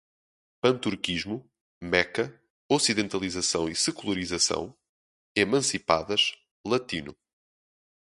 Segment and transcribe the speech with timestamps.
[0.61, 1.47] Pan-turquismo,
[1.79, 4.75] Meca, ocidentalização e secularização,
[5.35, 6.33] emancipadas,
[6.65, 7.15] latino